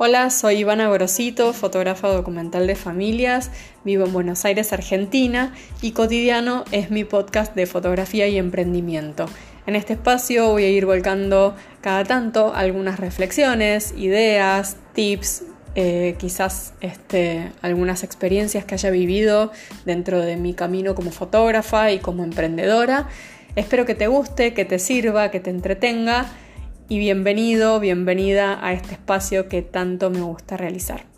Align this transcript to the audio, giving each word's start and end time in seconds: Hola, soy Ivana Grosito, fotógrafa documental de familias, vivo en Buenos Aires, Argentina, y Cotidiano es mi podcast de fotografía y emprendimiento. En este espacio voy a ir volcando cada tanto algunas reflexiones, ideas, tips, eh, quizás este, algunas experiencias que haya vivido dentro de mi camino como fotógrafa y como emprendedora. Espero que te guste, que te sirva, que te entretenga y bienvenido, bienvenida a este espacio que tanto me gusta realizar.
Hola, 0.00 0.30
soy 0.30 0.58
Ivana 0.58 0.88
Grosito, 0.88 1.52
fotógrafa 1.52 2.06
documental 2.06 2.68
de 2.68 2.76
familias, 2.76 3.50
vivo 3.82 4.04
en 4.04 4.12
Buenos 4.12 4.44
Aires, 4.44 4.72
Argentina, 4.72 5.52
y 5.82 5.90
Cotidiano 5.90 6.64
es 6.70 6.92
mi 6.92 7.02
podcast 7.02 7.56
de 7.56 7.66
fotografía 7.66 8.28
y 8.28 8.38
emprendimiento. 8.38 9.26
En 9.66 9.74
este 9.74 9.94
espacio 9.94 10.50
voy 10.50 10.62
a 10.62 10.68
ir 10.68 10.86
volcando 10.86 11.56
cada 11.80 12.04
tanto 12.04 12.54
algunas 12.54 13.00
reflexiones, 13.00 13.92
ideas, 13.96 14.76
tips, 14.94 15.42
eh, 15.74 16.14
quizás 16.16 16.74
este, 16.80 17.50
algunas 17.60 18.04
experiencias 18.04 18.64
que 18.64 18.74
haya 18.74 18.90
vivido 18.90 19.50
dentro 19.84 20.20
de 20.20 20.36
mi 20.36 20.54
camino 20.54 20.94
como 20.94 21.10
fotógrafa 21.10 21.90
y 21.90 21.98
como 21.98 22.22
emprendedora. 22.22 23.08
Espero 23.56 23.84
que 23.84 23.96
te 23.96 24.06
guste, 24.06 24.54
que 24.54 24.64
te 24.64 24.78
sirva, 24.78 25.32
que 25.32 25.40
te 25.40 25.50
entretenga 25.50 26.26
y 26.88 26.98
bienvenido, 26.98 27.80
bienvenida 27.80 28.64
a 28.64 28.72
este 28.72 28.92
espacio 28.92 29.48
que 29.48 29.60
tanto 29.60 30.08
me 30.10 30.22
gusta 30.22 30.56
realizar. 30.56 31.17